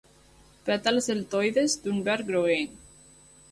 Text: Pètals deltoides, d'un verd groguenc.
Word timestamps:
Pètals 0.69 1.09
deltoides, 1.11 1.77
d'un 1.85 2.01
verd 2.11 2.27
groguenc. 2.33 2.75